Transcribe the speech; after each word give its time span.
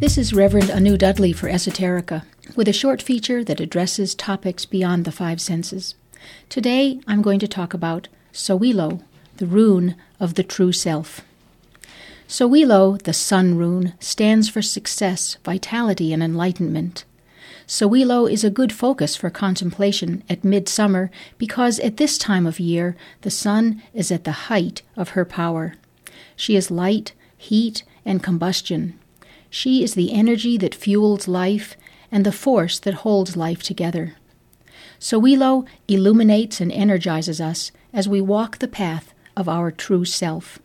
This 0.00 0.16
is 0.16 0.32
Reverend 0.32 0.70
Anu 0.70 0.96
Dudley 0.96 1.30
for 1.34 1.50
Esoterica, 1.50 2.24
with 2.56 2.66
a 2.68 2.72
short 2.72 3.02
feature 3.02 3.44
that 3.44 3.60
addresses 3.60 4.14
topics 4.14 4.64
beyond 4.64 5.04
the 5.04 5.12
five 5.12 5.42
senses. 5.42 5.94
Today 6.48 7.02
I'm 7.06 7.20
going 7.20 7.38
to 7.38 7.46
talk 7.46 7.74
about 7.74 8.08
Sowilo, 8.32 9.02
the 9.36 9.46
rune 9.46 9.96
of 10.18 10.36
the 10.36 10.42
true 10.42 10.72
self. 10.72 11.20
Sowilo, 12.26 12.96
the 13.02 13.12
sun 13.12 13.58
rune, 13.58 13.92
stands 14.00 14.48
for 14.48 14.62
success, 14.62 15.36
vitality, 15.44 16.14
and 16.14 16.22
enlightenment. 16.22 17.04
Sowilo 17.66 18.24
is 18.24 18.42
a 18.42 18.48
good 18.48 18.72
focus 18.72 19.16
for 19.16 19.28
contemplation 19.28 20.24
at 20.30 20.42
midsummer 20.42 21.10
because 21.36 21.78
at 21.80 21.98
this 21.98 22.16
time 22.16 22.46
of 22.46 22.58
year 22.58 22.96
the 23.20 23.30
sun 23.30 23.82
is 23.92 24.10
at 24.10 24.24
the 24.24 24.48
height 24.48 24.80
of 24.96 25.10
her 25.10 25.26
power. 25.26 25.74
She 26.36 26.56
is 26.56 26.70
light, 26.70 27.12
heat, 27.36 27.84
and 28.06 28.22
combustion. 28.22 28.98
She 29.50 29.82
is 29.82 29.94
the 29.94 30.12
energy 30.12 30.56
that 30.58 30.74
fuels 30.74 31.26
life 31.26 31.76
and 32.10 32.24
the 32.24 32.32
force 32.32 32.78
that 32.78 32.94
holds 32.94 33.36
life 33.36 33.62
together. 33.62 34.14
Sowilo 35.00 35.66
illuminates 35.88 36.60
and 36.60 36.70
energizes 36.70 37.40
us 37.40 37.72
as 37.92 38.08
we 38.08 38.20
walk 38.20 38.58
the 38.58 38.68
path 38.68 39.12
of 39.36 39.48
our 39.48 39.70
true 39.70 40.04
self. 40.04 40.60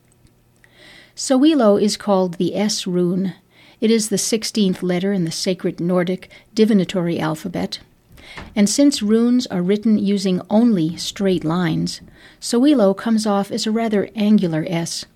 Sowilo 1.16 1.80
is 1.80 1.96
called 1.96 2.34
the 2.34 2.54
S 2.54 2.86
rune. 2.86 3.34
It 3.80 3.90
is 3.90 4.08
the 4.08 4.16
16th 4.16 4.82
letter 4.82 5.12
in 5.12 5.24
the 5.24 5.30
sacred 5.30 5.80
Nordic 5.80 6.30
divinatory 6.54 7.18
alphabet. 7.18 7.80
And 8.54 8.68
since 8.68 9.02
runes 9.02 9.46
are 9.46 9.62
written 9.62 9.98
using 9.98 10.42
only 10.50 10.96
straight 10.96 11.44
lines, 11.44 12.00
Sowilo 12.40 12.96
comes 12.96 13.26
off 13.26 13.50
as 13.50 13.66
a 13.66 13.70
rather 13.70 14.10
angular 14.14 14.64
S 14.68 15.06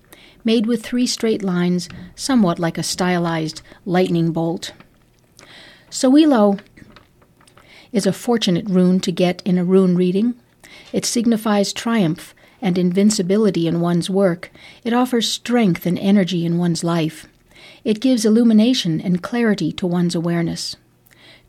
made 0.43 0.65
with 0.65 0.83
three 0.83 1.07
straight 1.07 1.43
lines, 1.43 1.89
somewhat 2.15 2.59
like 2.59 2.77
a 2.77 2.83
stylized 2.83 3.61
lightning 3.85 4.31
bolt. 4.31 4.73
Sowilo 5.89 6.59
is 7.91 8.05
a 8.05 8.13
fortunate 8.13 8.69
rune 8.69 8.99
to 9.01 9.11
get 9.11 9.41
in 9.43 9.57
a 9.57 9.65
rune 9.65 9.95
reading. 9.95 10.35
It 10.93 11.05
signifies 11.05 11.73
triumph 11.73 12.33
and 12.61 12.77
invincibility 12.77 13.67
in 13.67 13.81
one's 13.81 14.09
work. 14.09 14.51
It 14.83 14.93
offers 14.93 15.29
strength 15.29 15.85
and 15.85 15.97
energy 15.99 16.45
in 16.45 16.57
one's 16.57 16.83
life. 16.83 17.27
It 17.83 17.99
gives 17.99 18.25
illumination 18.25 19.01
and 19.01 19.23
clarity 19.23 19.71
to 19.73 19.87
one's 19.87 20.15
awareness. 20.15 20.75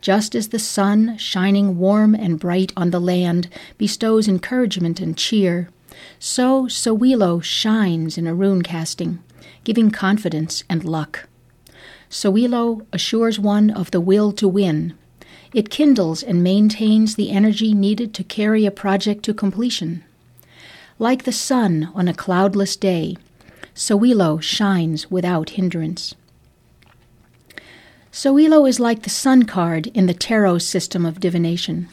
Just 0.01 0.35
as 0.35 0.49
the 0.49 0.59
sun, 0.59 1.17
shining 1.19 1.79
warm 1.79 2.15
and 2.15 2.41
bright 2.41 2.73
on 2.77 2.91
the 2.91 3.01
land, 3.01 3.49
bestows 3.79 4.27
encouragement 4.27 4.99
and 4.99 5.17
cheer, 5.17 5.69
so 6.19 6.65
Sowilo 6.67 7.43
shines 7.43 8.17
in 8.17 8.27
a 8.27 8.35
rune 8.35 8.63
casting, 8.63 9.23
giving 9.65 9.91
confidence 9.91 10.65
and 10.69 10.85
luck. 10.85 11.29
Sowilo 12.09 12.87
assures 12.93 13.39
one 13.39 13.71
of 13.71 13.91
the 13.91 14.01
will 14.01 14.33
to 14.33 14.47
win. 14.47 14.95
It 15.55 15.71
kindles 15.71 16.23
and 16.23 16.43
maintains 16.43 17.15
the 17.15 17.31
energy 17.31 17.75
needed 17.75 18.15
to 18.15 18.25
carry 18.25 18.65
a 18.67 18.71
project 18.71 19.23
to 19.25 19.35
completion. 19.35 20.05
Like 20.99 21.25
the 21.25 21.33
sun 21.33 21.91
on 21.95 22.09
a 22.09 22.15
cloudless 22.15 22.77
day, 22.77 23.17
Sowilo 23.75 24.43
shines 24.43 25.11
without 25.11 25.51
hindrance. 25.51 26.15
Sowilo 28.13 28.69
is 28.69 28.79
like 28.79 29.03
the 29.03 29.11
sun 29.11 29.45
card 29.45 29.87
in 29.89 30.07
the 30.07 30.15
tarot 30.15 30.59
system 30.59 31.07
of 31.07 31.19
divination. 31.19 31.89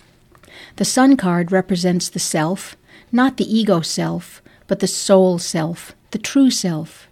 The 0.75 0.85
sun 0.85 1.15
card 1.15 1.51
represents 1.51 2.09
the 2.09 2.19
self, 2.19 2.75
not 3.11 3.37
the 3.37 3.57
ego 3.57 3.81
self, 3.81 4.41
but 4.67 4.79
the 4.79 4.87
soul 4.87 5.39
self, 5.39 5.95
the 6.11 6.17
true 6.17 6.51
self. 6.51 7.07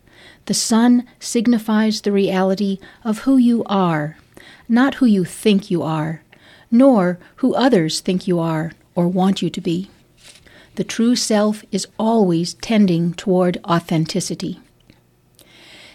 The 0.46 0.54
sun 0.54 1.06
signifies 1.20 2.02
the 2.02 2.12
reality 2.12 2.80
of 3.04 3.20
who 3.20 3.38
you 3.38 3.64
are, 3.66 4.18
not 4.70 4.96
who 4.96 5.06
you 5.06 5.26
think 5.26 5.70
you 5.70 5.84
are, 5.84 6.24
nor 6.72 7.20
who 7.38 7.54
others 7.54 8.00
think 8.00 8.28
you 8.28 8.40
are 8.40 8.72
or 8.96 9.08
want 9.08 9.42
you 9.42 9.50
to 9.50 9.62
be. 9.62 9.90
The 10.76 10.84
true 10.84 11.16
self 11.16 11.64
is 11.72 11.88
always 11.98 12.54
tending 12.56 13.14
toward 13.14 13.58
authenticity. 13.66 14.60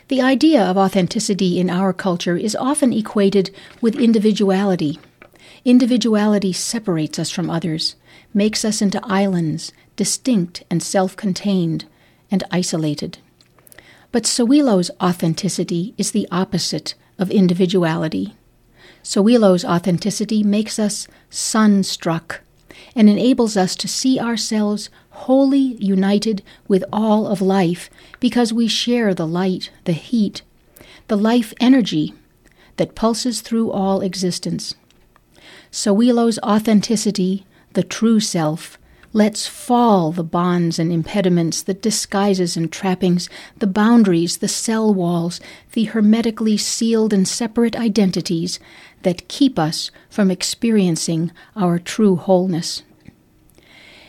The 0.09 0.21
idea 0.21 0.63
of 0.63 0.77
authenticity 0.77 1.59
in 1.61 1.71
our 1.71 1.93
culture 1.93 2.37
is 2.37 2.57
often 2.57 2.93
equated 2.93 3.51
with 3.81 3.95
individuality. 3.95 4.99
Individuality 5.65 6.53
separates 6.53 7.19
us 7.19 7.31
from 7.31 7.49
others, 7.49 7.95
makes 8.35 8.65
us 8.65 8.83
into 8.83 9.01
islands, 9.05 9.73
distinct 9.97 10.63
and 10.71 10.83
self 10.83 11.17
contained, 11.17 11.85
and 12.31 12.45
isolated. 12.51 13.19
But 14.11 14.27
Sowilo's 14.27 14.91
authenticity 15.01 15.95
is 15.97 16.11
the 16.11 16.29
opposite 16.31 16.95
of 17.19 17.31
individuality. 17.31 18.35
Sowilo's 19.03 19.65
authenticity 19.65 20.43
makes 20.43 20.79
us 20.79 21.09
sun 21.31 21.83
struck 21.83 22.41
and 22.95 23.09
enables 23.09 23.57
us 23.57 23.75
to 23.77 23.89
see 23.89 24.19
ourselves 24.19 24.91
wholly 25.11 25.77
united 25.79 26.43
with 26.69 26.85
all 26.93 27.27
of 27.27 27.41
life 27.41 27.91
because 28.21 28.53
we 28.53 28.69
share 28.69 29.15
the 29.15 29.27
light, 29.27 29.71
the 29.85 29.93
heat, 29.93 30.43
the 31.09 31.17
life 31.17 31.53
energy 31.61 32.15
that 32.77 32.95
pulses 32.95 33.41
through 33.41 33.71
all 33.71 34.01
existence. 34.01 34.75
Sowilo's 35.71 36.39
authenticity, 36.41 37.47
the 37.73 37.83
true 37.83 38.21
self, 38.21 38.79
lets 39.13 39.47
fall 39.47 40.13
the 40.13 40.25
bonds 40.25 40.79
and 40.79 40.91
impediments, 40.93 41.63
the 41.63 41.75
disguises 41.75 42.57
and 42.57 42.73
trappings, 42.73 43.29
the 43.59 43.67
boundaries, 43.67 44.39
the 44.39 44.49
cell 44.49 44.93
walls, 44.93 45.41
the 45.73 45.85
hermetically 45.85 46.57
sealed 46.57 47.13
and 47.13 47.29
separate 47.29 47.77
identities 47.77 48.59
that 49.03 49.29
keep 49.29 49.59
us 49.59 49.91
from 50.09 50.31
experiencing 50.31 51.31
our 51.57 51.79
true 51.79 52.17
wholeness. 52.17 52.83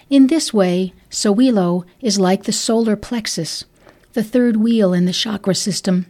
In 0.10 0.28
this 0.28 0.54
way, 0.54 0.94
Sowilo 1.10 1.86
is 2.02 2.20
like 2.20 2.44
the 2.44 2.52
solar 2.52 2.96
plexus, 2.96 3.66
the 4.14 4.24
third 4.24 4.58
wheel 4.58 4.94
in 4.94 5.06
the 5.06 5.14
chakra 5.14 5.56
system 5.56 6.06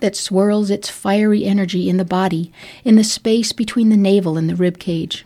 that 0.00 0.16
swirls 0.16 0.70
its 0.70 0.88
fiery 0.88 1.44
energy 1.44 1.88
in 1.88 1.96
the 1.96 2.04
body 2.04 2.52
in 2.84 2.96
the 2.96 3.04
space 3.04 3.52
between 3.52 3.88
the 3.88 3.96
navel 3.96 4.36
and 4.36 4.48
the 4.48 4.56
rib 4.56 4.78
cage. 4.78 5.24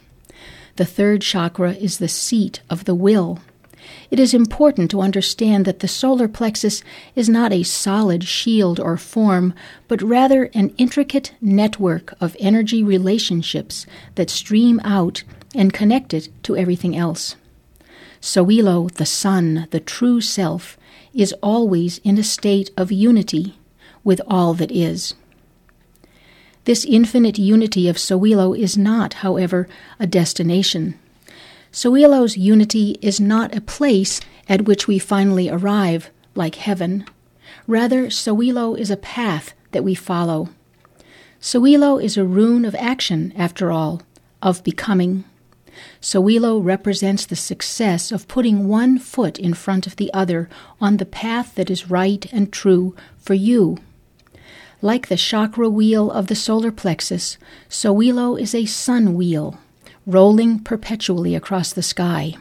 The 0.76 0.84
third 0.84 1.22
chakra 1.22 1.72
is 1.72 1.98
the 1.98 2.08
seat 2.08 2.60
of 2.70 2.84
the 2.84 2.94
will. 2.94 3.40
It 4.10 4.20
is 4.20 4.32
important 4.32 4.90
to 4.92 5.00
understand 5.00 5.64
that 5.64 5.80
the 5.80 5.88
solar 5.88 6.28
plexus 6.28 6.82
is 7.16 7.28
not 7.28 7.52
a 7.52 7.62
solid 7.62 8.24
shield 8.24 8.78
or 8.78 8.96
form, 8.96 9.54
but 9.88 10.00
rather 10.02 10.44
an 10.54 10.72
intricate 10.78 11.34
network 11.40 12.14
of 12.20 12.36
energy 12.38 12.82
relationships 12.82 13.86
that 14.14 14.30
stream 14.30 14.80
out 14.84 15.24
and 15.54 15.72
connect 15.72 16.14
it 16.14 16.28
to 16.44 16.56
everything 16.56 16.96
else. 16.96 17.36
Sowilo, 18.20 18.90
the 18.92 19.06
sun, 19.06 19.66
the 19.72 19.80
true 19.80 20.20
self, 20.20 20.78
is 21.12 21.34
always 21.42 21.98
in 22.04 22.16
a 22.18 22.22
state 22.22 22.70
of 22.76 22.92
unity 22.92 23.58
with 24.04 24.20
all 24.26 24.54
that 24.54 24.70
is. 24.70 25.14
This 26.64 26.84
infinite 26.84 27.38
unity 27.38 27.88
of 27.88 27.96
Sowilo 27.96 28.56
is 28.56 28.78
not, 28.78 29.14
however, 29.14 29.66
a 29.98 30.06
destination. 30.06 30.96
Sowilo's 31.72 32.36
unity 32.36 32.96
is 33.00 33.18
not 33.18 33.56
a 33.56 33.60
place 33.60 34.20
at 34.48 34.64
which 34.64 34.86
we 34.86 35.00
finally 35.00 35.50
arrive, 35.50 36.10
like 36.36 36.54
heaven. 36.54 37.04
Rather, 37.66 38.06
Sowilo 38.06 38.78
is 38.78 38.92
a 38.92 38.96
path 38.96 39.54
that 39.72 39.82
we 39.82 39.96
follow. 39.96 40.50
Sowilo 41.40 42.00
is 42.00 42.16
a 42.16 42.24
rune 42.24 42.64
of 42.64 42.76
action, 42.76 43.32
after 43.36 43.72
all, 43.72 44.02
of 44.40 44.62
becoming. 44.62 45.24
Sowilo 46.00 46.64
represents 46.64 47.26
the 47.26 47.34
success 47.34 48.12
of 48.12 48.28
putting 48.28 48.68
one 48.68 48.98
foot 48.98 49.36
in 49.36 49.52
front 49.52 49.88
of 49.88 49.96
the 49.96 50.12
other 50.14 50.48
on 50.80 50.98
the 50.98 51.06
path 51.06 51.56
that 51.56 51.70
is 51.70 51.90
right 51.90 52.24
and 52.32 52.52
true 52.52 52.94
for 53.18 53.34
you 53.34 53.78
like 54.82 55.06
the 55.06 55.16
chakra 55.16 55.70
wheel 55.70 56.10
of 56.10 56.26
the 56.26 56.34
solar 56.34 56.72
plexus, 56.72 57.38
Sowilo 57.70 58.38
is 58.38 58.52
a 58.52 58.66
sun 58.66 59.14
wheel, 59.14 59.58
rolling 60.06 60.58
perpetually 60.58 61.36
across 61.36 61.72
the 61.72 61.82
sky. 61.82 62.34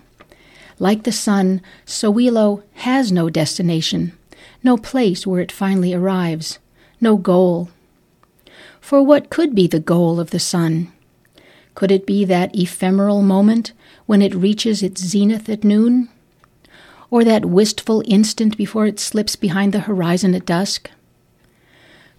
Like 0.80 1.04
the 1.04 1.12
sun, 1.12 1.62
Sowilo 1.86 2.64
has 2.74 3.12
no 3.12 3.30
destination, 3.30 4.18
no 4.64 4.76
place 4.76 5.28
where 5.28 5.40
it 5.40 5.52
finally 5.52 5.94
arrives, 5.94 6.58
no 7.00 7.16
goal. 7.16 7.70
For 8.80 9.04
what 9.04 9.30
could 9.30 9.54
be 9.54 9.68
the 9.68 9.80
goal 9.80 10.20
of 10.20 10.32
the 10.32 10.40
sun? 10.40 10.92
Could 11.76 11.92
it 11.92 12.08
be 12.08 12.26
that 12.26 12.56
ephemeral 12.56 13.22
moment 13.22 13.72
when 14.08 14.24
it 14.24 14.34
reaches 14.34 14.82
its 14.82 15.00
zenith 15.00 15.48
at 15.48 15.64
noon? 15.64 16.10
Or 17.12 17.24
that 17.24 17.46
wistful 17.46 18.02
instant 18.08 18.58
before 18.58 18.88
it 18.88 19.00
slips 19.00 19.36
behind 19.36 19.74
the 19.74 19.82
horizon 19.82 20.34
at 20.34 20.48
dusk? 20.48 20.90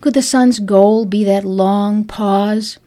Could 0.03 0.13
the 0.13 0.21
sun's 0.21 0.59
goal 0.59 1.07
be 1.07 1.25
that 1.25 1.45
long 1.45 2.05
pause, 2.05 2.79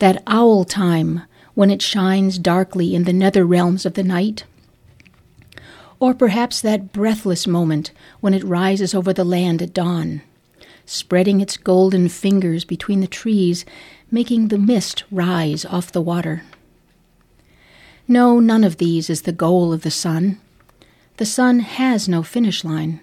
that 0.00 0.22
owl 0.26 0.64
time 0.64 1.22
when 1.54 1.70
it 1.70 1.82
shines 1.82 2.38
darkly 2.38 2.96
in 2.96 3.04
the 3.04 3.12
nether 3.12 3.44
realms 3.44 3.86
of 3.86 3.94
the 3.94 4.02
night? 4.02 4.44
Or 6.00 6.14
perhaps 6.14 6.60
that 6.62 6.92
breathless 6.92 7.46
moment 7.46 7.92
when 8.20 8.34
it 8.34 8.42
rises 8.42 8.92
over 8.92 9.12
the 9.12 9.22
land 9.22 9.62
at 9.62 9.72
dawn? 9.72 10.22
spreading 10.84 11.40
its 11.40 11.56
golden 11.56 12.08
fingers 12.08 12.64
between 12.64 13.00
the 13.00 13.06
trees, 13.06 13.64
making 14.10 14.48
the 14.48 14.58
mist 14.58 15.04
rise 15.10 15.64
off 15.64 15.92
the 15.92 16.02
water. 16.02 16.42
No, 18.08 18.40
none 18.40 18.64
of 18.64 18.78
these 18.78 19.08
is 19.08 19.22
the 19.22 19.32
goal 19.32 19.72
of 19.72 19.82
the 19.82 19.90
sun. 19.90 20.40
The 21.18 21.26
sun 21.26 21.60
has 21.60 22.08
no 22.08 22.22
finish 22.22 22.64
line. 22.64 23.00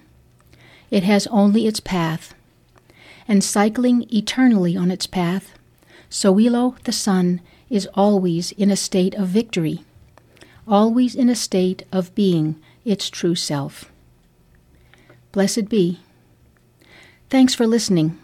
It 0.92 1.04
has 1.04 1.28
only 1.28 1.68
its 1.68 1.80
path. 1.80 2.34
And 3.30 3.44
cycling 3.44 4.08
eternally 4.12 4.76
on 4.76 4.90
its 4.90 5.06
path, 5.06 5.54
Sowilo 6.10 6.82
the 6.84 6.92
sun 6.92 7.42
is 7.70 7.88
always 7.94 8.52
in 8.54 8.72
a 8.72 8.76
state 8.76 9.14
of 9.14 9.28
victory, 9.28 9.86
always 10.68 11.14
in 11.14 11.30
a 11.30 11.36
state 11.36 11.84
of 11.92 12.16
being 12.16 12.60
its 12.84 13.08
true 13.08 13.36
self. 13.36 13.92
Blessed 15.32 15.70
be. 15.70 16.00
Thanks 17.30 17.54
for 17.54 17.68
listening. 17.68 18.18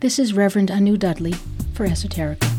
This 0.00 0.18
is 0.18 0.34
Reverend 0.34 0.72
Anu 0.72 0.96
Dudley 0.96 1.34
for 1.74 1.86
Esoterica. 1.86 2.51